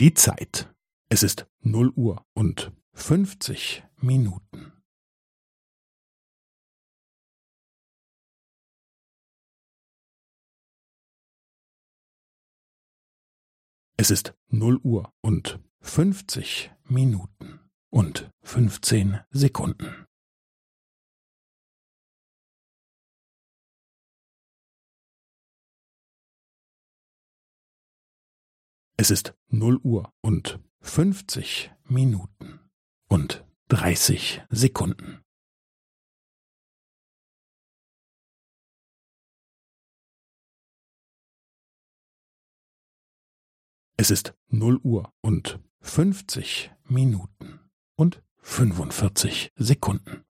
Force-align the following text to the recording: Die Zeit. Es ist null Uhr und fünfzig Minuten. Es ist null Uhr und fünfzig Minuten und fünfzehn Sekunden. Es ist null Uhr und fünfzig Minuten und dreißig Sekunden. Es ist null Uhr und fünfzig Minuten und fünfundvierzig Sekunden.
Die 0.00 0.14
Zeit. 0.14 0.72
Es 1.08 1.24
ist 1.24 1.48
null 1.58 1.90
Uhr 1.96 2.24
und 2.32 2.70
fünfzig 2.92 3.82
Minuten. 3.96 4.72
Es 13.96 14.12
ist 14.12 14.34
null 14.46 14.78
Uhr 14.84 15.12
und 15.20 15.58
fünfzig 15.80 16.70
Minuten 16.84 17.58
und 17.90 18.30
fünfzehn 18.44 19.18
Sekunden. 19.30 20.07
Es 29.00 29.12
ist 29.12 29.32
null 29.46 29.78
Uhr 29.84 30.12
und 30.22 30.58
fünfzig 30.80 31.70
Minuten 31.84 32.58
und 33.08 33.46
dreißig 33.68 34.42
Sekunden. 34.50 35.24
Es 43.96 44.10
ist 44.10 44.34
null 44.48 44.80
Uhr 44.82 45.14
und 45.20 45.60
fünfzig 45.80 46.72
Minuten 46.82 47.60
und 47.94 48.20
fünfundvierzig 48.38 49.52
Sekunden. 49.54 50.24